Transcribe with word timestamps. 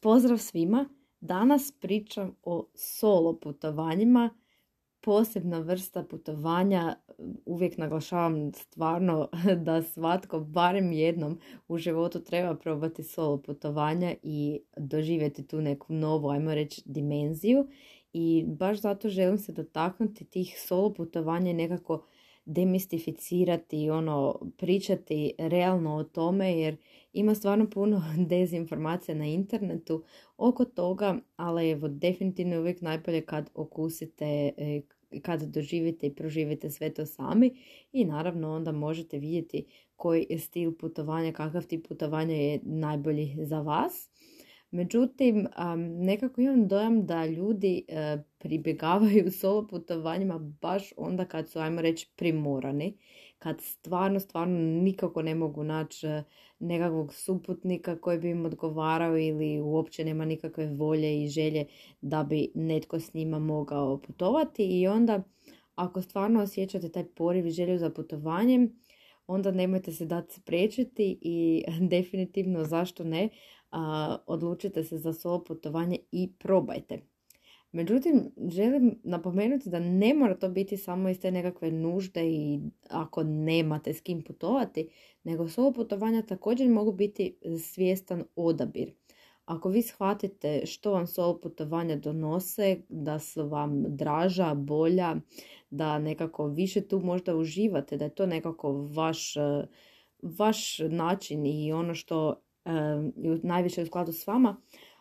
Pozdrav 0.00 0.38
svima! 0.38 0.88
Danas 1.20 1.72
pričam 1.80 2.36
o 2.42 2.68
solo 2.74 3.40
putovanjima, 3.40 4.30
posebna 5.00 5.58
vrsta 5.58 6.02
putovanja. 6.02 6.96
Uvijek 7.46 7.78
naglašavam 7.78 8.52
stvarno 8.52 9.28
da 9.64 9.82
svatko 9.82 10.40
barem 10.40 10.92
jednom 10.92 11.40
u 11.68 11.78
životu 11.78 12.20
treba 12.20 12.54
probati 12.54 13.02
solo 13.02 13.42
putovanja 13.42 14.14
i 14.22 14.60
doživjeti 14.76 15.46
tu 15.46 15.60
neku 15.60 15.92
novu, 15.92 16.28
ajmo 16.28 16.54
reći, 16.54 16.82
dimenziju. 16.84 17.66
I 18.12 18.44
baš 18.46 18.80
zato 18.80 19.08
želim 19.08 19.38
se 19.38 19.52
dotaknuti 19.52 20.24
tih 20.24 20.54
solo 20.58 20.94
putovanja 20.94 21.52
nekako 21.52 22.06
demistificirati 22.46 23.82
i 23.82 23.90
ono 23.90 24.40
pričati 24.56 25.32
realno 25.38 25.94
o 25.94 26.04
tome 26.04 26.58
jer 26.58 26.76
ima 27.12 27.34
stvarno 27.34 27.70
puno 27.70 28.02
dezinformacija 28.30 29.14
na 29.14 29.26
internetu 29.26 30.04
oko 30.36 30.64
toga, 30.64 31.18
ali 31.36 31.70
evo 31.70 31.88
definitivno 31.88 32.54
je 32.54 32.60
uvijek 32.60 32.80
najbolje 32.80 33.20
kad 33.20 33.50
okusite, 33.54 34.52
e, 34.56 34.80
kad 35.22 35.42
doživite 35.42 36.06
i 36.06 36.14
proživite 36.14 36.70
sve 36.70 36.94
to 36.94 37.06
sami 37.06 37.56
i 37.92 38.04
naravno 38.04 38.52
onda 38.52 38.72
možete 38.72 39.18
vidjeti 39.18 39.64
koji 39.96 40.26
je 40.30 40.38
stil 40.38 40.72
putovanja, 40.72 41.32
kakav 41.32 41.66
tip 41.66 41.88
putovanja 41.88 42.34
je 42.34 42.60
najbolji 42.62 43.36
za 43.38 43.60
vas. 43.60 44.10
Međutim, 44.70 45.46
nekako 45.86 46.40
imam 46.40 46.68
dojam 46.68 47.06
da 47.06 47.26
ljudi 47.26 47.84
e, 47.88 48.18
pribjegavaju 48.38 49.30
solo 49.40 49.66
putovanjima 49.66 50.38
baš 50.38 50.92
onda 50.96 51.24
kad 51.24 51.50
su, 51.50 51.58
ajmo 51.58 51.80
reći, 51.82 52.10
primorani. 52.16 52.98
Kad 53.38 53.60
stvarno, 53.60 54.20
stvarno 54.20 54.58
nikako 54.58 55.22
ne 55.22 55.34
mogu 55.34 55.64
naći 55.64 56.06
e, 56.06 56.24
nekakvog 56.58 57.14
suputnika 57.14 58.00
koji 58.00 58.18
bi 58.18 58.30
im 58.30 58.44
odgovarao 58.44 59.18
ili 59.18 59.60
uopće 59.60 60.04
nema 60.04 60.24
nikakve 60.24 60.66
volje 60.66 61.22
i 61.22 61.28
želje 61.28 61.66
da 62.00 62.24
bi 62.24 62.50
netko 62.54 63.00
s 63.00 63.14
njima 63.14 63.38
mogao 63.38 64.00
putovati. 64.00 64.80
I 64.80 64.88
onda, 64.88 65.22
ako 65.74 66.02
stvarno 66.02 66.42
osjećate 66.42 66.88
taj 66.88 67.04
poriv 67.04 67.46
i 67.46 67.50
želju 67.50 67.78
za 67.78 67.90
putovanjem, 67.90 68.80
onda 69.26 69.50
nemojte 69.50 69.92
se 69.92 70.06
dati 70.06 70.34
spriječiti 70.34 71.18
i 71.20 71.64
definitivno 71.94 72.64
zašto 72.64 73.04
ne, 73.04 73.28
odlučite 74.26 74.84
se 74.84 74.98
za 74.98 75.12
solo 75.12 75.44
putovanje 75.44 75.98
i 76.12 76.32
probajte. 76.38 77.00
Međutim, 77.72 78.32
želim 78.48 79.00
napomenuti 79.02 79.70
da 79.70 79.80
ne 79.80 80.14
mora 80.14 80.34
to 80.34 80.48
biti 80.48 80.76
samo 80.76 81.08
iz 81.08 81.20
te 81.20 81.30
nekakve 81.30 81.70
nužde 81.70 82.30
i 82.30 82.60
ako 82.90 83.22
nemate 83.22 83.94
s 83.94 84.00
kim 84.00 84.22
putovati, 84.22 84.88
nego 85.24 85.48
solo 85.48 85.72
putovanja 85.72 86.22
također 86.22 86.68
mogu 86.68 86.92
biti 86.92 87.36
svjestan 87.58 88.24
odabir. 88.36 88.92
Ako 89.44 89.68
vi 89.68 89.82
shvatite 89.82 90.66
što 90.66 90.92
vam 90.92 91.06
solo 91.06 91.40
putovanja 91.40 91.96
donose, 91.96 92.80
da 92.88 93.18
su 93.18 93.48
vam 93.48 93.84
draža, 93.88 94.54
bolja, 94.54 95.16
da 95.70 95.98
nekako 95.98 96.46
više 96.46 96.80
tu 96.80 97.00
možda 97.00 97.36
uživate, 97.36 97.96
da 97.96 98.04
je 98.04 98.14
to 98.14 98.26
nekako 98.26 98.72
vaš, 98.72 99.34
vaš 100.22 100.78
način 100.78 101.46
i 101.46 101.72
ono 101.72 101.94
što 101.94 102.42
najviše 103.42 103.82
u 103.82 103.86
skladu 103.86 104.12
s 104.12 104.26
vama, 104.26 104.56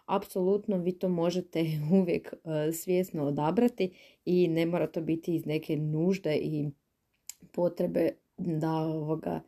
apsolutno 0.05 0.77
vi 0.77 0.91
to 0.91 1.09
možete 1.09 1.65
uvijek 2.01 2.33
e, 2.33 2.71
svjesno 2.71 3.23
odabrati 3.23 3.91
i 4.25 4.47
ne 4.47 4.65
mora 4.65 4.87
to 4.87 5.01
biti 5.01 5.35
iz 5.35 5.45
neke 5.45 5.77
nužde 5.77 6.35
i 6.35 6.69
potrebe 7.51 8.09
da 8.37 8.71
ovoga, 8.71 9.41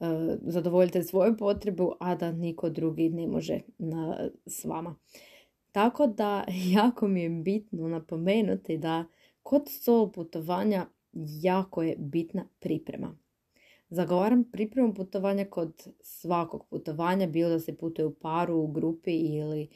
e, 0.00 0.06
zadovoljite 0.40 1.02
svoju 1.02 1.36
potrebu, 1.36 1.92
a 2.00 2.14
da 2.14 2.32
niko 2.32 2.70
drugi 2.70 3.08
ne 3.08 3.26
može 3.26 3.60
na, 3.78 4.30
s 4.46 4.64
vama. 4.64 4.96
Tako 5.72 6.06
da 6.06 6.44
jako 6.76 7.08
mi 7.08 7.22
je 7.22 7.30
bitno 7.30 7.88
napomenuti 7.88 8.78
da 8.78 9.04
kod 9.42 9.62
solo 9.68 10.12
putovanja 10.12 10.86
jako 11.42 11.82
je 11.82 11.96
bitna 11.98 12.44
priprema. 12.60 13.16
Zagovaram 13.90 14.44
pripremu 14.44 14.94
putovanja 14.94 15.44
kod 15.44 15.88
svakog 16.00 16.66
putovanja, 16.70 17.26
bilo 17.26 17.50
da 17.50 17.60
se 17.60 17.76
putuje 17.76 18.06
u 18.06 18.14
paru, 18.14 18.56
u 18.56 18.66
grupi 18.66 19.12
ili 19.12 19.62
e, 19.62 19.68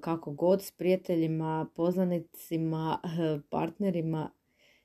kako 0.00 0.30
god 0.30 0.62
s 0.62 0.70
prijateljima, 0.70 1.66
poznanicima, 1.74 3.00
e, 3.04 3.40
partnerima 3.50 4.30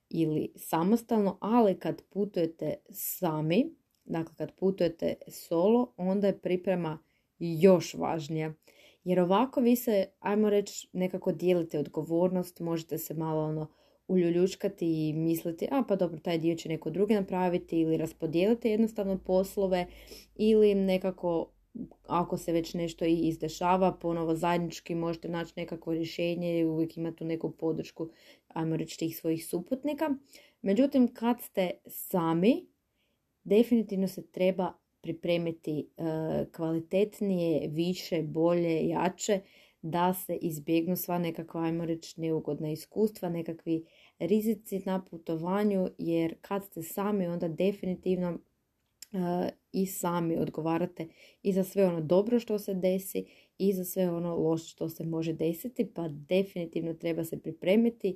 ili 0.10 0.54
samostalno, 0.56 1.38
ali 1.42 1.80
kad 1.80 2.02
putujete 2.10 2.74
sami, 2.90 3.76
dakle 4.06 4.36
kad 4.36 4.52
putujete 4.56 5.14
solo, 5.28 5.94
onda 5.98 6.28
je 6.28 6.40
priprema 6.40 7.00
još 7.40 7.94
važnija. 7.94 8.54
Jer 9.04 9.20
ovako 9.20 9.62
vi 9.62 9.76
se, 9.76 10.06
ajmo 10.20 10.50
reći, 10.50 10.90
nekako 10.94 11.32
dijelite 11.32 11.80
odgovornost, 11.80 12.60
možete 12.60 12.98
se 12.98 13.14
malo 13.14 13.44
ono 13.44 13.68
uljuljučkati 14.08 15.10
i 15.10 15.14
misliti, 15.14 15.68
a 15.72 15.84
pa 15.88 15.96
dobro, 15.96 16.20
taj 16.20 16.38
dio 16.38 16.56
će 16.56 16.70
neko 16.70 16.90
drugi 16.90 17.14
napraviti 17.14 17.80
ili 17.80 17.98
raspodijeliti 17.98 18.70
jednostavno 18.70 19.18
poslove 19.18 19.88
ili 20.36 20.76
nekako 20.76 21.52
ako 22.08 22.38
se 22.38 22.52
već 22.52 22.74
nešto 22.74 23.06
i 23.06 23.28
izdešava, 23.28 23.98
ponovo 24.02 24.36
zajednički 24.36 24.96
možete 24.96 25.30
naći 25.30 25.54
nekakvo 25.56 25.94
rješenje 25.94 26.60
i 26.60 26.66
uvijek 26.66 26.98
ima 26.98 27.12
tu 27.12 27.26
neku 27.26 27.52
podršku, 27.52 28.10
ajmo 28.48 28.78
reći, 28.78 29.00
tih 29.00 29.18
svojih 29.18 29.48
suputnika. 29.48 30.10
Međutim, 30.62 31.14
kad 31.14 31.42
ste 31.42 31.72
sami, 31.88 32.68
definitivno 33.44 34.08
se 34.08 34.28
treba 34.32 34.74
pripremiti 35.02 35.90
e, 35.98 36.04
kvalitetnije, 36.52 37.68
više, 37.68 38.22
bolje, 38.24 38.88
jače, 38.88 39.42
da 39.86 40.14
se 40.14 40.36
izbjegnu 40.36 40.96
sva 40.96 41.18
nekakva, 41.18 41.62
ajmo 41.62 41.86
reći, 41.86 42.22
neugodna 42.22 42.72
iskustva, 42.72 43.30
nekakvi 43.30 43.86
rizici 44.20 44.82
na 44.86 45.06
putovanju, 45.06 45.88
jer 45.98 46.36
kad 46.42 46.66
ste 46.66 46.84
sami, 46.84 47.28
onda 47.28 47.48
definitivno 47.48 48.30
uh, 48.30 48.40
i 49.72 49.86
sami 49.86 50.38
odgovarate 50.38 51.08
i 51.44 51.54
za 51.54 51.64
sve 51.64 51.88
ono 51.88 52.02
dobro 52.02 52.40
što 52.40 52.60
se 52.60 52.74
desi 52.74 53.26
i 53.58 53.74
za 53.74 53.86
sve 53.86 54.12
ono 54.12 54.36
loše 54.36 54.68
što 54.68 54.90
se 54.90 55.04
može 55.04 55.34
desiti, 55.34 55.86
pa 55.94 56.08
definitivno 56.08 56.94
treba 56.94 57.24
se 57.24 57.40
pripremiti, 57.40 58.16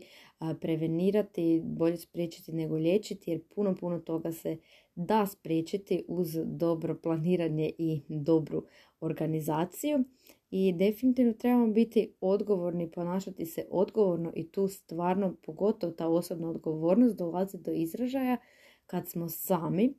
prevenirati, 0.62 1.62
bolje 1.63 1.97
spriječiti 1.97 2.53
nego 2.53 2.75
liječiti, 2.75 3.31
jer 3.31 3.41
puno, 3.56 3.75
puno 3.75 4.00
toga 4.00 4.31
se 4.31 4.58
da 4.96 5.25
spriječiti 5.25 6.03
uz 6.08 6.38
dobro 6.46 7.00
planiranje 7.03 7.72
i 7.78 8.02
dobru 8.08 8.66
organizaciju 9.00 10.03
i 10.51 10.73
definitivno 10.73 11.33
trebamo 11.33 11.67
biti 11.67 12.13
odgovorni, 12.21 12.91
ponašati 12.91 13.45
se 13.45 13.65
odgovorno 13.71 14.31
i 14.35 14.51
tu 14.51 14.67
stvarno, 14.67 15.35
pogotovo 15.45 15.93
ta 15.93 16.07
osobna 16.07 16.49
odgovornost 16.49 17.17
dolazi 17.17 17.57
do 17.57 17.71
izražaja 17.71 18.37
kad 18.85 19.09
smo 19.09 19.29
sami, 19.29 19.93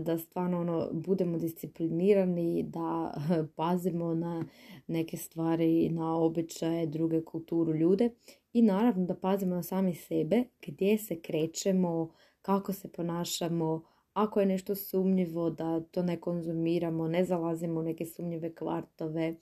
da 0.00 0.18
stvarno 0.18 0.60
ono, 0.60 0.90
budemo 0.92 1.38
disciplinirani, 1.38 2.62
da 2.62 3.14
pazimo 3.56 4.14
na 4.14 4.44
neke 4.86 5.16
stvari, 5.16 5.88
na 5.88 6.16
običaje, 6.16 6.86
druge 6.86 7.24
kulturu, 7.24 7.74
ljude. 7.74 8.10
I 8.52 8.62
naravno 8.62 9.06
da 9.06 9.14
pazimo 9.14 9.54
na 9.54 9.62
sami 9.62 9.94
sebe, 9.94 10.44
gdje 10.66 10.98
se 10.98 11.20
krećemo, 11.20 12.12
kako 12.42 12.72
se 12.72 12.92
ponašamo, 12.92 13.82
ako 14.14 14.40
je 14.40 14.46
nešto 14.46 14.74
sumnjivo 14.74 15.50
da 15.50 15.80
to 15.80 16.02
ne 16.02 16.20
konzumiramo, 16.20 17.08
ne 17.08 17.24
zalazimo 17.24 17.80
u 17.80 17.82
neke 17.82 18.06
sumnjive 18.06 18.54
kvartove, 18.54 19.34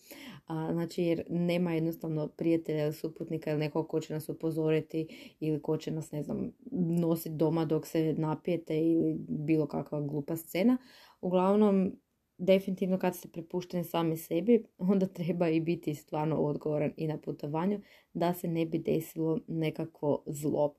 a, 0.46 0.72
znači 0.72 1.02
jer 1.02 1.24
nema 1.30 1.74
jednostavno 1.74 2.28
prijatelja 2.28 2.84
ili 2.84 2.92
suputnika 2.92 3.50
ili 3.50 3.60
nekog 3.60 3.88
ko 3.88 4.00
će 4.00 4.14
nas 4.14 4.28
upozoriti 4.28 5.34
ili 5.40 5.62
ko 5.62 5.76
će 5.76 5.90
nas, 5.90 6.12
ne 6.12 6.22
znam, 6.22 6.52
nositi 7.00 7.34
doma 7.34 7.64
dok 7.64 7.86
se 7.86 8.14
napijete 8.18 8.78
ili 8.78 9.16
bilo 9.28 9.66
kakva 9.66 10.00
glupa 10.00 10.36
scena. 10.36 10.78
Uglavnom, 11.20 11.92
definitivno 12.38 12.98
kad 12.98 13.16
ste 13.16 13.28
prepušteni 13.28 13.84
sami 13.84 14.16
sebi, 14.16 14.64
onda 14.78 15.06
treba 15.06 15.48
i 15.48 15.60
biti 15.60 15.94
stvarno 15.94 16.36
odgovoran 16.36 16.92
i 16.96 17.06
na 17.06 17.18
putovanju 17.18 17.80
da 18.12 18.34
se 18.34 18.48
ne 18.48 18.66
bi 18.66 18.78
desilo 18.78 19.38
nekakvo 19.46 20.22
zlo. 20.26 20.74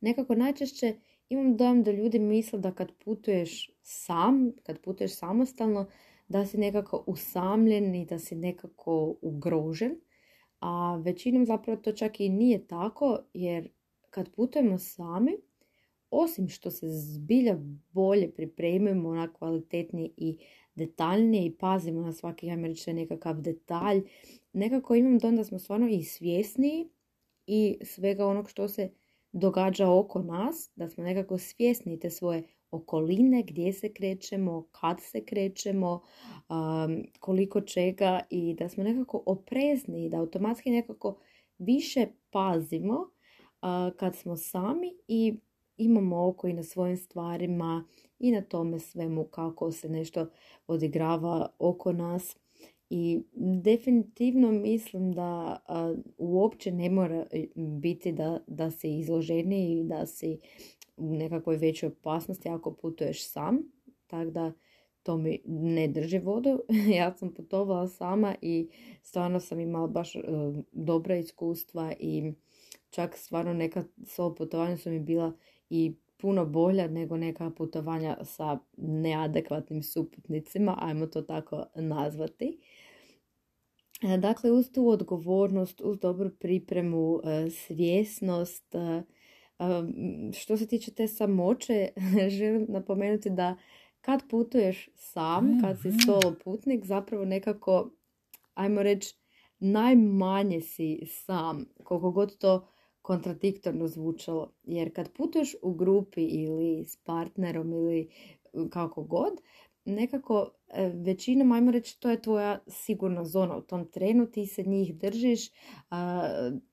Nekako 0.00 0.34
najčešće 0.34 0.94
imam 1.28 1.56
dojam 1.56 1.82
da 1.82 1.90
ljudi 1.90 2.18
misle 2.18 2.58
da 2.58 2.72
kad 2.72 2.92
putuješ 3.04 3.70
sam, 3.82 4.52
kad 4.62 4.80
putuješ 4.80 5.16
samostalno, 5.16 5.86
da 6.28 6.46
si 6.46 6.58
nekako 6.58 7.04
usamljen 7.06 7.94
i 7.94 8.06
da 8.06 8.18
si 8.18 8.34
nekako 8.34 9.16
ugrožen. 9.22 10.00
A 10.60 10.96
većinom 10.96 11.46
zapravo 11.46 11.80
to 11.80 11.92
čak 11.92 12.20
i 12.20 12.28
nije 12.28 12.66
tako, 12.66 13.18
jer 13.34 13.70
kad 14.10 14.30
putujemo 14.30 14.78
sami, 14.78 15.36
osim 16.10 16.48
što 16.48 16.70
se 16.70 16.86
zbilja 16.88 17.58
bolje 17.92 18.30
pripremimo 18.30 19.14
na 19.14 19.32
kvalitetnije 19.32 20.10
i 20.16 20.38
detaljnije 20.74 21.46
i 21.46 21.56
pazimo 21.56 22.00
na 22.00 22.12
svaki, 22.12 22.50
ajmo 22.50 22.68
nekakav 22.86 23.40
detalj, 23.40 24.02
nekako 24.52 24.94
imam 24.94 25.18
dojam 25.18 25.36
da 25.36 25.44
smo 25.44 25.58
stvarno 25.58 25.88
i 25.88 26.02
svjesniji 26.02 26.88
i 27.46 27.78
svega 27.84 28.26
onog 28.26 28.50
što 28.50 28.68
se 28.68 28.90
događa 29.36 29.90
oko 29.90 30.22
nas, 30.22 30.72
da 30.76 30.88
smo 30.88 31.04
nekako 31.04 31.38
svjesni 31.38 32.00
te 32.00 32.10
svoje 32.10 32.42
okoline, 32.70 33.42
gdje 33.42 33.72
se 33.72 33.92
krećemo, 33.92 34.66
kad 34.72 35.00
se 35.00 35.24
krećemo, 35.24 36.02
koliko 37.20 37.60
čega 37.60 38.20
i 38.30 38.54
da 38.54 38.68
smo 38.68 38.84
nekako 38.84 39.22
oprezni 39.26 40.08
da 40.08 40.16
automatski 40.18 40.70
nekako 40.70 41.18
više 41.58 42.06
pazimo 42.30 43.10
kad 43.96 44.16
smo 44.16 44.36
sami 44.36 44.92
i 45.08 45.34
imamo 45.76 46.28
oko 46.28 46.48
i 46.48 46.52
na 46.52 46.62
svojim 46.62 46.96
stvarima 46.96 47.84
i 48.18 48.32
na 48.32 48.42
tome 48.42 48.78
svemu 48.78 49.24
kako 49.24 49.72
se 49.72 49.88
nešto 49.88 50.26
odigrava 50.66 51.48
oko 51.58 51.92
nas. 51.92 52.36
I 52.90 53.20
definitivno 53.62 54.52
mislim 54.52 55.12
da 55.12 55.58
uopće 56.18 56.72
ne 56.72 56.90
mora 56.90 57.26
e, 57.32 57.46
biti 57.56 58.12
da, 58.12 58.40
da 58.46 58.70
si 58.70 58.98
izloženiji 58.98 59.80
i 59.80 59.84
da 59.84 60.06
si 60.06 60.38
u 60.96 61.14
nekakvoj 61.14 61.56
većoj 61.56 61.86
opasnosti 61.86 62.48
ako 62.48 62.74
putuješ 62.74 63.28
sam. 63.28 63.58
Tako 64.06 64.30
da 64.30 64.52
to 65.02 65.16
mi 65.16 65.40
ne 65.46 65.88
drži 65.88 66.18
vodu. 66.18 66.60
ja 66.98 67.16
sam 67.16 67.34
putovala 67.34 67.88
sama 67.88 68.34
i 68.42 68.68
stvarno 69.02 69.40
sam 69.40 69.60
imala 69.60 69.86
baš 69.86 70.16
uh, 70.16 70.22
dobra 70.72 71.16
iskustva 71.16 71.92
i 72.00 72.32
čak 72.90 73.16
stvarno 73.16 73.54
neka 73.54 73.84
solo 74.06 74.34
putovanja 74.34 74.76
su 74.76 74.90
mi 74.90 75.00
bila 75.00 75.32
i 75.70 75.94
puno 76.26 76.46
bolja 76.46 76.88
nego 76.88 77.16
neka 77.16 77.50
putovanja 77.50 78.16
sa 78.24 78.58
neadekvatnim 78.76 79.82
suputnicima, 79.82 80.78
ajmo 80.80 81.06
to 81.06 81.22
tako 81.22 81.64
nazvati. 81.74 82.58
E, 84.02 84.18
dakle, 84.18 84.50
uz 84.50 84.72
tu 84.72 84.88
odgovornost, 84.88 85.80
uz 85.80 85.98
dobru 85.98 86.30
pripremu, 86.40 87.20
e, 87.24 87.50
svjesnost, 87.50 88.74
e, 88.74 89.02
što 90.32 90.56
se 90.56 90.66
tiče 90.66 90.94
te 90.94 91.08
samoće, 91.08 91.88
želim 92.38 92.66
napomenuti 92.68 93.30
da 93.30 93.56
kad 94.00 94.22
putuješ 94.30 94.88
sam, 94.94 95.60
kad 95.60 95.80
si 95.82 95.88
solo 96.04 96.34
putnik, 96.44 96.84
zapravo 96.84 97.24
nekako, 97.24 97.90
ajmo 98.54 98.82
reći, 98.82 99.14
najmanje 99.58 100.60
si 100.60 101.00
sam, 101.06 101.66
koliko 101.84 102.10
god 102.10 102.38
to 102.38 102.68
kontradiktorno 103.06 103.88
zvučalo. 103.88 104.52
Jer 104.64 104.94
kad 104.94 105.12
putuješ 105.12 105.54
u 105.62 105.74
grupi 105.74 106.24
ili 106.24 106.84
s 106.84 106.96
partnerom 106.96 107.72
ili 107.72 108.08
kako 108.70 109.02
god, 109.02 109.32
nekako 109.84 110.50
e, 110.68 110.88
većinom, 110.94 111.52
ajmo 111.52 111.70
reći, 111.70 112.00
to 112.00 112.10
je 112.10 112.22
tvoja 112.22 112.58
sigurna 112.66 113.24
zona 113.24 113.56
u 113.56 113.62
tom 113.62 113.90
trenu, 113.90 114.26
ti 114.26 114.46
se 114.46 114.62
njih 114.62 114.94
držiš, 114.94 115.50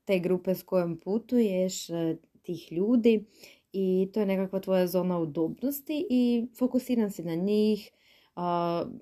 te 0.06 0.20
grupe 0.20 0.56
s 0.56 0.64
kojom 0.64 1.00
putuješ, 1.00 1.90
e, 1.90 2.18
tih 2.42 2.72
ljudi 2.72 3.26
i 3.72 4.10
to 4.14 4.20
je 4.20 4.26
nekakva 4.26 4.60
tvoja 4.60 4.88
zona 4.88 5.20
udobnosti 5.20 6.08
i 6.10 6.48
fokusiran 6.58 7.12
si 7.12 7.24
na 7.24 7.36
njih, 7.36 7.92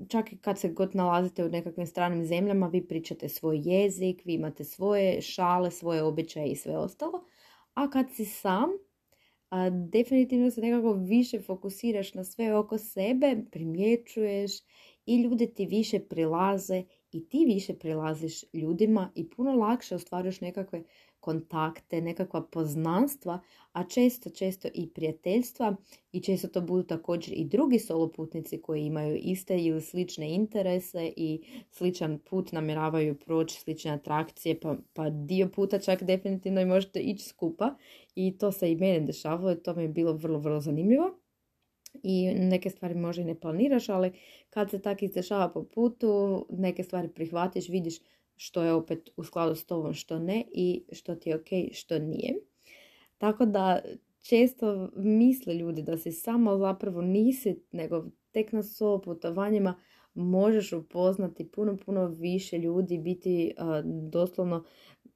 čak 0.09 0.33
i 0.33 0.37
kad 0.37 0.59
se 0.59 0.69
god 0.69 0.95
nalazite 0.95 1.45
u 1.45 1.49
nekakvim 1.49 1.87
stranim 1.87 2.25
zemljama, 2.25 2.67
vi 2.67 2.87
pričate 2.87 3.29
svoj 3.29 3.61
jezik, 3.63 4.21
vi 4.25 4.33
imate 4.33 4.63
svoje 4.63 5.21
šale, 5.21 5.71
svoje 5.71 6.03
običaje 6.03 6.47
i 6.47 6.55
sve 6.55 6.77
ostalo. 6.77 7.23
A 7.73 7.89
kad 7.89 8.05
si 8.13 8.25
sam, 8.25 8.69
definitivno 9.91 10.51
se 10.51 10.61
nekako 10.61 10.93
više 10.93 11.41
fokusiraš 11.41 12.13
na 12.13 12.23
sve 12.23 12.55
oko 12.55 12.77
sebe, 12.77 13.37
primjećuješ 13.51 14.51
i 15.05 15.21
ljudi 15.21 15.53
ti 15.53 15.65
više 15.65 15.99
prilaze 15.99 16.83
i 17.11 17.25
ti 17.25 17.45
više 17.47 17.73
prilaziš 17.73 18.43
ljudima 18.53 19.11
i 19.15 19.29
puno 19.29 19.51
lakše 19.51 19.95
ostvaruješ 19.95 20.41
nekakve 20.41 20.83
kontakte, 21.21 22.01
nekakva 22.01 22.41
poznanstva, 22.41 23.39
a 23.73 23.83
često, 23.83 24.29
često 24.29 24.67
i 24.73 24.89
prijateljstva 24.89 25.75
i 26.11 26.19
često 26.19 26.47
to 26.47 26.61
budu 26.61 26.83
također 26.83 27.33
i 27.37 27.45
drugi 27.45 27.79
soloputnici 27.79 28.61
koji 28.61 28.85
imaju 28.85 29.15
iste 29.15 29.59
ili 29.59 29.81
slične 29.81 30.35
interese 30.35 31.13
i 31.17 31.41
sličan 31.71 32.19
put 32.19 32.51
namjeravaju 32.51 33.15
proći, 33.15 33.61
slične 33.61 33.91
atrakcije, 33.91 34.59
pa, 34.59 34.75
pa 34.93 35.09
dio 35.09 35.49
puta 35.49 35.79
čak 35.79 36.03
definitivno 36.03 36.61
i 36.61 36.65
možete 36.65 36.99
ići 36.99 37.23
skupa 37.23 37.75
i 38.15 38.37
to 38.37 38.51
se 38.51 38.71
i 38.71 38.75
mene 38.75 38.99
dešavalo 38.99 39.51
i 39.51 39.63
to 39.63 39.75
mi 39.75 39.81
je 39.83 39.89
bilo 39.89 40.13
vrlo, 40.13 40.39
vrlo 40.39 40.61
zanimljivo 40.61 41.20
i 42.03 42.33
neke 42.33 42.69
stvari 42.69 42.95
možda 42.95 43.21
i 43.21 43.25
ne 43.25 43.39
planiraš, 43.39 43.89
ali 43.89 44.11
kad 44.49 44.69
se 44.69 44.81
tako 44.81 45.05
izdešava 45.05 45.49
po 45.49 45.63
putu, 45.63 46.45
neke 46.49 46.83
stvari 46.83 47.07
prihvatiš, 47.07 47.69
vidiš 47.69 47.99
što 48.35 48.63
je 48.63 48.73
opet 48.73 49.09
u 49.17 49.23
skladu 49.23 49.55
s 49.55 49.65
tobom, 49.65 49.93
što 49.93 50.19
ne 50.19 50.43
i 50.53 50.83
što 50.91 51.15
ti 51.15 51.29
je 51.29 51.35
ok, 51.35 51.73
što 51.73 51.99
nije. 51.99 52.33
Tako 53.17 53.45
da 53.45 53.81
često 54.21 54.89
misle 54.95 55.53
ljudi 55.53 55.81
da 55.81 55.97
si 55.97 56.11
samo 56.11 56.57
zapravo 56.57 57.01
nisi, 57.01 57.63
nego 57.71 58.05
tek 58.31 58.51
na 58.51 58.63
solo 58.63 59.01
putovanjima 59.01 59.75
možeš 60.13 60.73
upoznati 60.73 61.51
puno, 61.51 61.77
puno 61.85 62.05
više 62.05 62.57
ljudi, 62.57 62.97
biti 62.97 63.53
doslovno 64.11 64.63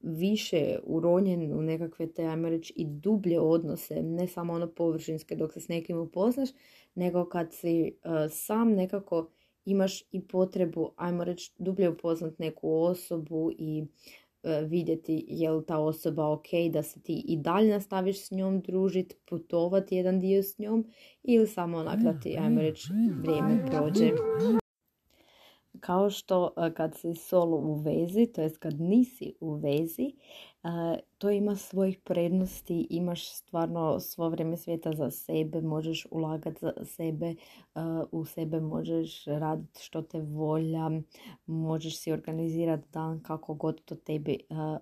više 0.06 0.80
uronjen 0.84 1.54
u 1.54 1.62
nekakve 1.62 2.07
te, 2.07 2.25
ajmo 2.25 2.50
reći, 2.50 2.74
i 2.75 2.86
dublje 2.86 3.40
odnose, 3.40 4.04
ne 4.04 4.28
samo 4.28 4.54
ono 4.54 4.68
površinske 4.68 5.36
dok 5.36 5.54
se 5.54 5.60
s 5.60 5.68
nekim 5.68 5.98
upoznaš, 5.98 6.50
nego 6.96 7.25
kad 7.25 7.54
si 7.54 7.98
sam 8.30 8.72
nekako 8.72 9.30
imaš 9.66 10.04
i 10.12 10.22
potrebu, 10.22 10.92
ajmo 10.96 11.24
reći, 11.24 11.54
dublje 11.57 11.90
upoznat 11.90 12.40
neku 12.40 12.72
osobu 12.72 13.52
i 13.57 13.86
e, 14.44 14.62
vidjeti 14.62 15.25
je 15.28 15.52
li 15.52 15.66
ta 15.66 15.80
osoba 15.80 16.31
ok, 16.31 16.48
da 16.72 16.84
se 16.84 17.01
ti 17.01 17.24
i 17.28 17.38
dalje 17.38 17.74
nastaviš 17.74 18.28
s 18.28 18.31
njom 18.31 18.62
družiti, 18.62 19.16
putovati 19.30 19.96
jedan 19.96 20.19
dio 20.19 20.44
s 20.44 20.58
njom 20.58 20.86
ili 21.24 21.48
samo 21.48 21.78
onak 21.78 22.00
da 22.00 22.19
ti, 22.19 22.38
ajmo 22.40 22.62
reći, 22.62 22.88
vrijeme 23.22 23.66
prođe 23.72 24.12
kao 25.80 26.10
što 26.10 26.54
e, 26.57 26.74
kad 26.74 26.95
si 26.95 27.13
solo 27.13 27.57
u 27.57 27.74
vezi, 27.74 28.25
to 28.25 28.42
jest 28.42 28.57
kad 28.57 28.81
nisi 28.81 29.33
u 29.39 29.54
vezi, 29.54 30.13
e, 30.63 30.69
to 31.18 31.30
ima 31.30 31.56
svojih 31.56 32.00
prednosti, 32.00 32.88
imaš 32.89 33.30
stvarno 33.30 34.00
svo 34.00 34.30
vrijeme 34.30 34.57
svijeta 34.57 34.94
za 34.94 35.12
sebe, 35.12 35.62
možeš 35.62 36.07
ulagati 36.12 36.60
za 36.62 36.74
sebe, 36.86 37.25
e, 37.25 37.36
u 38.12 38.25
sebe 38.25 38.60
možeš 38.60 39.25
raditi 39.25 39.83
što 39.83 40.01
te 40.01 40.22
volja, 40.22 40.92
možeš 41.45 42.00
si 42.00 42.12
organizirati 42.12 42.88
dan 42.94 43.24
kako 43.24 43.54
god 43.54 43.81
to 43.86 43.95
tebi 43.95 44.39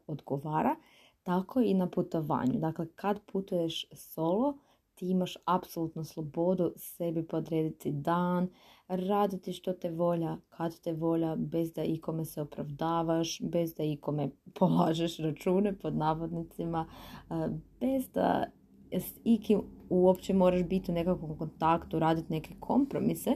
odgovara. 0.07 0.75
Tako 1.23 1.61
i 1.61 1.73
na 1.73 1.89
putovanju. 1.89 2.59
Dakle, 2.59 2.87
kad 2.95 3.19
putuješ 3.31 3.85
solo, 3.91 4.57
ti 4.95 5.09
imaš 5.09 5.37
apsolutnu 5.45 6.03
slobodu 6.03 6.73
sebi 6.77 7.27
podrediti 7.27 7.91
dan, 7.91 8.47
raditi 8.87 9.53
što 9.53 9.73
te 9.73 9.91
volja, 9.91 10.37
kad 10.49 10.79
te 10.79 10.93
volja, 10.93 11.35
bez 11.35 11.73
da 11.73 11.83
ikome 11.83 12.25
se 12.25 12.41
opravdavaš, 12.41 13.41
bez 13.41 13.75
da 13.75 13.83
ikome 13.83 14.29
polažeš 14.59 15.17
račune 15.17 15.79
pod 15.79 15.95
navodnicima, 15.95 16.87
bez 17.79 18.09
da 18.13 18.45
s 18.91 19.19
ikim 19.23 19.61
uopće 19.89 20.33
moraš 20.33 20.63
biti 20.63 20.91
u 20.91 20.93
nekakvom 20.93 21.37
kontaktu, 21.37 21.99
raditi 21.99 22.33
neke 22.33 22.53
kompromise, 22.59 23.31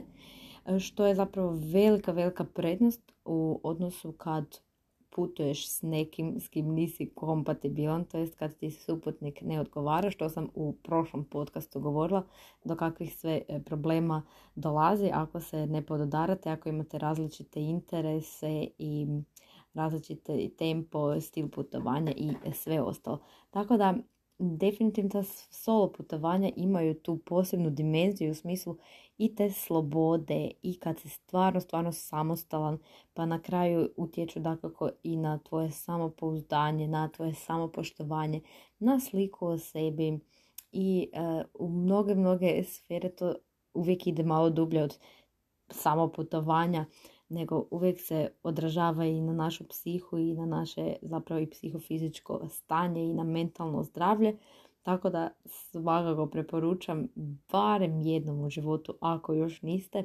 što 0.80 1.08
je 1.08 1.16
zapravo 1.16 1.52
velika, 1.52 2.12
velika 2.12 2.44
prednost 2.44 3.12
u 3.26 3.60
odnosu 3.64 4.12
kad 4.12 4.46
putuješ 5.18 5.70
s 5.70 5.82
nekim 5.82 6.40
s 6.40 6.50
kim 6.50 6.74
nisi 6.74 7.10
kompatibilan, 7.16 8.06
to 8.06 8.18
jest 8.18 8.36
kad 8.36 8.58
ti 8.58 8.72
suputnik 8.72 9.42
ne 9.42 9.60
odgovara, 9.60 10.12
što 10.12 10.30
sam 10.30 10.50
u 10.56 10.74
prošlom 10.74 11.24
podcastu 11.24 11.80
govorila, 11.80 12.24
do 12.64 12.76
kakvih 12.76 13.16
sve 13.16 13.42
e, 13.48 13.60
problema 13.64 14.22
dolazi 14.56 15.10
ako 15.14 15.40
se 15.40 15.66
ne 15.68 15.82
pododarate, 15.82 16.50
ako 16.50 16.70
imate 16.70 16.98
različite 16.98 17.62
interese 17.62 18.68
i 18.78 19.08
različite 19.74 20.50
tempo, 20.58 21.22
stil 21.22 21.50
putovanja 21.50 22.12
i 22.12 22.34
sve 22.54 22.82
ostalo. 22.82 23.20
Tako 23.50 23.78
da 23.78 23.94
definitivno 24.40 25.10
ta 25.10 25.24
solo 25.50 25.92
putovanja 25.92 26.52
imaju 26.56 26.94
tu 26.94 27.18
posebnu 27.18 27.70
dimenziju 27.70 28.32
u 28.32 28.36
smislu 28.36 28.78
i 29.18 29.36
te 29.36 29.52
slobode 29.52 30.52
i 30.62 30.80
kad 30.80 31.00
si 31.00 31.10
stvarno, 31.10 31.62
stvarno 31.62 31.92
samostalan, 31.92 32.78
pa 33.14 33.26
na 33.26 33.42
kraju 33.42 33.90
utječu 33.98 34.40
dakako 34.40 34.90
i 35.04 35.16
na 35.16 35.38
tvoje 35.38 35.72
samopouzdanje, 35.72 36.88
na 36.88 37.10
tvoje 37.10 37.34
samopoštovanje, 37.34 38.42
na 38.80 39.00
sliku 39.00 39.48
o 39.48 39.58
sebi 39.58 40.20
i 40.72 41.10
uh, 41.14 41.46
u 41.54 41.70
mnoge, 41.70 42.16
mnoge 42.16 42.64
sfere 42.64 43.10
to 43.10 43.36
uvijek 43.74 44.08
ide 44.08 44.24
malo 44.24 44.50
dublje 44.50 44.84
od 44.84 44.98
samoputovanja, 45.70 46.86
nego 47.30 47.68
uvijek 47.72 48.00
se 48.00 48.30
odražava 48.44 49.06
i 49.06 49.22
na 49.22 49.34
našu 49.34 49.68
psihu 49.68 50.18
i 50.18 50.34
na 50.34 50.46
naše 50.46 50.96
zapravo 51.02 51.42
i 51.42 51.50
psihofizičko 51.50 52.48
stanje 52.50 53.06
i 53.06 53.14
na 53.14 53.24
mentalno 53.24 53.84
zdravlje. 53.84 54.38
Tako 54.84 55.10
da 55.10 55.30
svakako 55.46 56.26
preporučam 56.26 57.08
barem 57.52 58.02
jednom 58.02 58.42
u 58.42 58.50
životu, 58.50 58.98
ako 59.02 59.34
još 59.34 59.62
niste, 59.62 60.04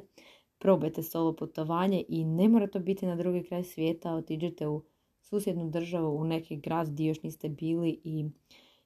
probajte 0.57 1.03
solo 1.03 1.35
putovanje 1.35 2.03
i 2.07 2.25
ne 2.25 2.49
mora 2.49 2.67
to 2.67 2.79
biti 2.79 3.05
na 3.05 3.15
drugi 3.15 3.43
kraj 3.43 3.63
svijeta, 3.63 4.13
otiđete 4.13 4.67
u 4.67 4.83
susjednu 5.21 5.69
državu, 5.69 6.17
u 6.17 6.23
neki 6.23 6.55
grad 6.55 6.89
gdje 6.89 7.07
još 7.07 7.23
niste 7.23 7.49
bili 7.49 8.01
i 8.03 8.25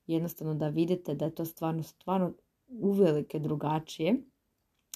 jednostavno 0.08 0.54
da 0.54 0.68
vidite 0.68 1.16
da 1.16 1.26
je 1.26 1.36
to 1.36 1.46
stvarno, 1.46 1.84
stvarno 1.84 2.34
uvelike 2.68 3.40
drugačije 3.40 4.16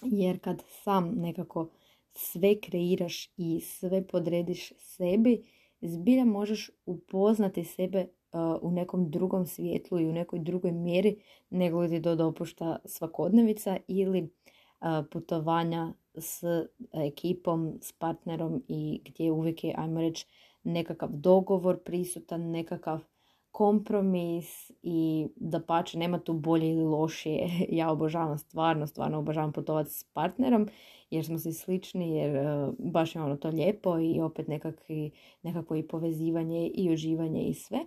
jer 0.02 0.40
kad 0.40 0.64
sam 0.68 1.14
nekako 1.16 1.70
sve 2.14 2.60
kreiraš 2.60 3.30
i 3.38 3.60
sve 3.60 4.08
podrediš 4.08 4.74
sebi, 4.78 5.44
zbilja 5.82 6.26
možeš 6.26 6.72
upoznati 6.86 7.64
sebe 7.64 8.08
u 8.62 8.72
nekom 8.72 9.12
drugom 9.12 9.46
svijetlu 9.46 10.00
i 10.00 10.08
u 10.08 10.14
nekoj 10.14 10.40
drugoj 10.40 10.72
mjeri 10.72 11.16
nego 11.50 11.88
ti 11.88 12.02
to 12.02 12.16
dopušta 12.16 12.80
svakodnevica 12.86 13.78
ili 13.88 14.30
putovanja 15.12 15.94
s 16.16 16.44
ekipom, 16.94 17.78
s 17.82 17.92
partnerom 17.92 18.64
i 18.68 19.02
gdje 19.06 19.32
uvijek 19.32 19.64
je, 19.64 19.76
ajmo 19.78 20.02
reći, 20.02 20.28
nekakav 20.64 21.10
dogovor 21.12 21.84
prisutan, 21.84 22.42
nekakav 22.42 23.00
kompromis 23.52 24.72
i 24.84 25.28
da 25.36 25.60
pače 25.60 25.98
nema 25.98 26.20
tu 26.20 26.34
bolje 26.34 26.70
ili 26.70 26.84
lošije. 26.84 27.50
Ja 27.80 27.92
obožavam 27.92 28.38
stvarno, 28.38 28.88
stvarno 28.88 29.20
obožavam 29.20 29.54
putovati 29.54 29.90
s 29.90 30.04
partnerom 30.04 30.68
jer 31.12 31.26
smo 31.26 31.40
si 31.40 31.54
slični, 31.54 32.16
jer 32.16 32.36
uh, 32.36 32.74
baš 32.80 33.16
je 33.16 33.22
ono 33.22 33.38
to 33.38 33.50
lijepo 33.50 34.00
i 34.00 34.22
opet 34.22 34.48
nekakvi, 34.48 35.12
nekako 35.44 35.76
i 35.76 35.88
povezivanje 35.88 36.68
i 36.68 36.94
uživanje 36.94 37.44
i 37.44 37.54
sve. 37.54 37.80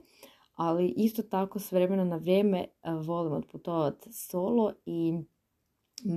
Ali 0.55 0.95
isto 0.97 1.23
tako 1.23 1.59
s 1.59 1.73
vremena 1.73 2.05
na 2.05 2.17
vrijeme 2.17 2.65
uh, 2.83 3.07
volim 3.07 3.33
otputovati 3.33 4.13
solo 4.13 4.73
i 4.87 5.13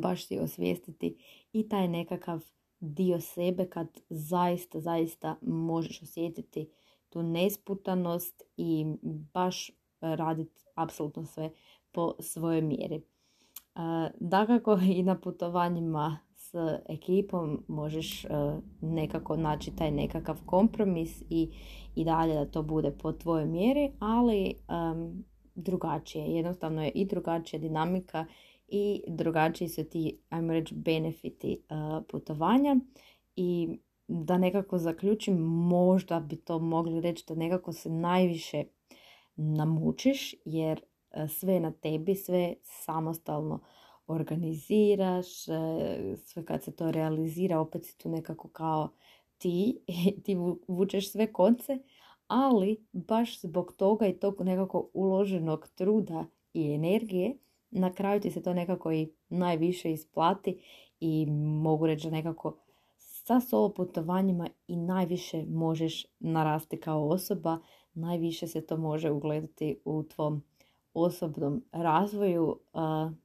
baš 0.02 0.28
si 0.28 0.40
osvijestiti 0.40 1.18
i 1.54 1.70
taj 1.70 1.88
nekakav 1.88 2.44
dio 2.80 3.22
sebe 3.22 3.70
kad 3.70 3.88
zaista, 4.10 4.80
zaista 4.80 5.36
možeš 5.42 6.02
osjetiti 6.02 6.70
tu 7.10 7.24
nesputanost 7.24 8.44
i 8.58 8.86
baš 9.34 9.72
raditi 10.02 10.62
apsolutno 10.76 11.26
sve 11.26 11.52
po 11.92 12.16
svojoj 12.20 12.62
mjeri. 12.62 13.02
Dakako 14.20 14.80
i 14.98 15.04
na 15.04 15.20
putovanjima 15.20 16.20
s 16.52 16.56
ekipom 16.90 17.64
možeš 17.68 18.26
nekako 18.82 19.38
naći 19.38 19.76
taj 19.76 19.92
nekakav 19.92 20.38
kompromis 20.46 21.24
i, 21.30 21.50
i 21.96 22.04
dalje 22.04 22.34
da 22.34 22.46
to 22.46 22.64
bude 22.64 22.92
po 22.92 23.12
tvojoj 23.12 23.46
mjeri, 23.46 23.92
ali 24.00 24.54
drugačije. 25.56 26.26
Jednostavno 26.26 26.84
je 26.84 26.90
i 26.90 27.06
drugačija 27.06 27.60
dinamika 27.60 28.26
i 28.68 29.02
drugačiji 29.08 29.70
su 29.70 29.84
ti, 29.84 30.20
ajmo 30.30 30.54
reći, 30.54 30.76
benefiti 30.76 31.62
putovanja 32.12 32.76
i 33.36 33.80
da 34.08 34.38
nekako 34.38 34.78
zaključim, 34.78 35.38
možda 35.44 36.20
bi 36.20 36.36
to 36.36 36.60
mogli 36.60 37.02
reći 37.02 37.26
da 37.28 37.36
nekako 37.36 37.74
se 37.74 37.90
najviše 37.90 38.64
namučiš 39.36 40.36
jer 40.46 40.82
e, 41.12 41.28
sve 41.28 41.60
na 41.60 41.72
tebi, 41.72 42.16
sve 42.16 42.56
samostalno 42.64 43.60
organiziraš, 44.08 45.48
e, 45.48 45.52
sve 46.18 46.46
kad 46.46 46.64
se 46.64 46.72
to 46.72 46.92
realizira 46.92 47.60
opet 47.60 47.86
si 47.86 47.98
tu 47.98 48.10
nekako 48.10 48.48
kao 48.48 48.90
ti, 49.38 49.80
ti 50.24 50.36
vučeš 50.68 51.12
sve 51.12 51.34
konce, 51.34 51.80
ali 52.28 52.86
baš 52.92 53.42
zbog 53.42 53.74
toga 53.78 54.08
i 54.08 54.20
tog 54.20 54.42
nekako 54.42 54.90
uloženog 54.94 55.68
truda 55.76 56.26
i 56.54 56.74
energije, 56.74 57.38
na 57.72 57.94
kraju 57.94 58.22
ti 58.22 58.32
se 58.32 58.44
to 58.44 58.54
nekako 58.54 58.92
i 58.92 59.10
najviše 59.30 59.92
isplati 59.92 60.62
i 61.00 61.26
mogu 61.62 61.88
reći 61.88 62.08
da 62.08 62.16
nekako 62.16 62.58
sa 62.98 63.40
solo 63.40 63.74
putovanjima 63.74 64.50
i 64.68 64.76
najviše 64.76 65.46
možeš 65.50 66.06
narasti 66.20 66.80
kao 66.80 67.08
osoba, 67.08 67.60
najviše 67.94 68.48
se 68.48 68.66
to 68.66 68.78
može 68.78 69.12
ugledati 69.12 69.80
u 69.86 70.04
tvom 70.04 70.44
osobnom 71.04 71.64
razvoju, 71.72 72.60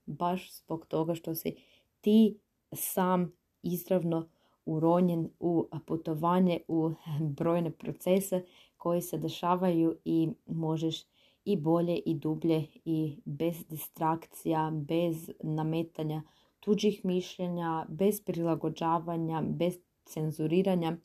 baš 0.07 0.53
zbog 0.59 0.87
toga 0.87 1.15
što 1.15 1.35
si 1.35 1.57
ti 2.01 2.39
sam 2.73 3.33
izravno 3.63 4.29
uronjen 4.67 5.29
u 5.41 5.69
putovanje, 5.87 6.61
u 6.69 6.91
brojne 7.39 7.71
procese 7.71 8.45
koji 8.77 9.03
se 9.03 9.19
dešavaju 9.19 9.97
i 10.05 10.29
možeš 10.47 11.05
i 11.45 11.57
bolje 11.57 11.97
i 11.97 12.15
dublje 12.15 12.67
i 12.85 13.17
bez 13.25 13.65
distrakcija, 13.69 14.71
bez 14.75 15.31
nametanja 15.43 16.23
tuđih 16.61 17.05
mišljenja, 17.05 17.87
bez 17.89 18.21
prilagođavanja, 18.21 19.43
bez 19.47 19.79
cenzuriranja 20.05 20.97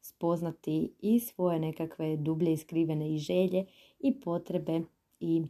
spoznati 0.00 0.92
i 1.00 1.20
svoje 1.20 1.60
nekakve 1.60 2.16
dublje 2.16 2.52
iskrivene 2.52 3.14
i 3.14 3.18
želje 3.18 3.66
i 3.98 4.20
potrebe 4.20 4.80
i 5.20 5.42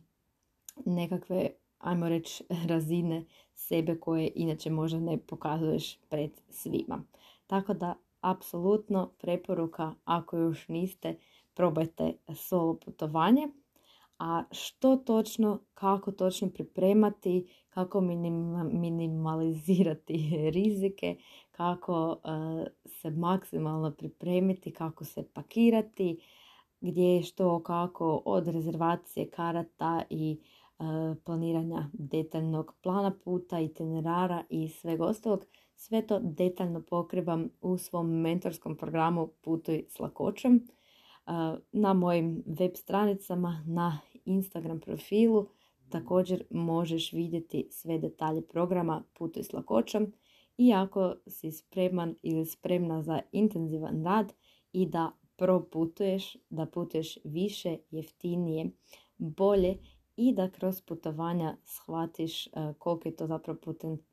nekakve, 0.84 1.50
ajmo 1.78 2.08
reći, 2.08 2.44
razine 2.68 3.24
sebe 3.54 4.00
koje 4.00 4.32
inače 4.34 4.70
možda 4.70 5.00
ne 5.00 5.18
pokazuješ 5.18 5.98
pred 6.08 6.30
svima. 6.50 7.02
Tako 7.46 7.74
da, 7.74 7.94
apsolutno 8.20 9.10
preporuka, 9.18 9.94
ako 10.04 10.36
još 10.36 10.68
niste, 10.68 11.16
probajte 11.54 12.12
solo 12.34 12.74
putovanje. 12.74 13.48
A 14.18 14.44
što 14.50 14.96
točno, 14.96 15.60
kako 15.74 16.12
točno 16.12 16.50
pripremati, 16.50 17.48
kako 17.68 18.00
minimalizirati 18.72 20.30
rizike, 20.54 21.16
kako 21.50 22.16
eh, 22.24 22.66
se 22.86 23.10
maksimalno 23.10 23.90
pripremiti, 23.90 24.72
kako 24.72 25.04
se 25.04 25.28
pakirati, 25.34 26.20
gdje 26.80 27.02
je 27.02 27.22
što, 27.22 27.62
kako, 27.62 28.22
od 28.24 28.48
rezervacije 28.48 29.30
karata 29.30 30.02
i 30.10 30.38
planiranja 31.24 31.90
detaljnog 31.92 32.74
plana 32.82 33.12
puta, 33.24 33.60
itinerara 33.60 34.44
i 34.50 34.68
sveg 34.68 35.00
ostalog. 35.00 35.44
Sve 35.76 36.06
to 36.06 36.18
detaljno 36.22 36.82
pokrivam 36.82 37.48
u 37.60 37.78
svom 37.78 38.20
mentorskom 38.20 38.76
programu 38.76 39.28
Putuj 39.42 39.84
s 39.88 39.98
lakoćom 39.98 40.56
eh, 40.56 41.58
na 41.72 41.92
mojim 41.92 42.42
web 42.46 42.70
stranicama, 42.74 43.64
na 43.66 43.98
Instagram 44.24 44.80
profilu. 44.80 45.46
Također 45.88 46.44
možeš 46.50 47.12
vidjeti 47.12 47.68
sve 47.70 47.98
detalje 47.98 48.42
programa 48.42 49.04
Putuj 49.18 49.42
s 49.42 49.52
lakoćom 49.52 50.12
i 50.58 50.72
ako 50.72 51.14
si 51.26 51.52
spreman 51.52 52.14
ili 52.22 52.46
spremna 52.46 53.02
za 53.02 53.20
intenzivan 53.32 54.04
rad 54.04 54.32
i 54.72 54.86
da 54.86 55.12
proputuješ, 55.36 56.36
da 56.50 56.66
putuješ 56.66 57.18
više, 57.24 57.78
jeftinije, 57.90 58.70
bolje 59.18 59.78
i 60.16 60.34
da 60.34 60.50
kroz 60.50 60.80
putovanja 60.80 61.56
shvatiš 61.64 62.46
e, 62.46 62.50
koliko 62.78 63.08
je 63.08 63.16
to 63.16 63.26
zapravo 63.26 63.58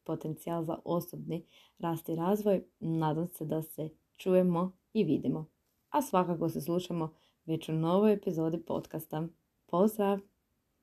potencijal 0.03 0.63
za 0.63 0.77
osobni 0.85 1.45
rast 1.79 2.09
i 2.09 2.15
razvoj. 2.15 2.63
Nadam 2.79 3.27
se 3.27 3.45
da 3.45 3.61
se 3.61 3.89
čujemo 4.17 4.77
i 4.93 5.03
vidimo. 5.03 5.45
A 5.89 6.01
svakako 6.01 6.49
se 6.49 6.61
slušamo 6.61 7.13
već 7.45 7.69
u 7.69 7.73
novoj 7.73 8.13
epizodi 8.13 8.65
podcasta. 8.65 9.27
Pozdrav! 9.65 10.32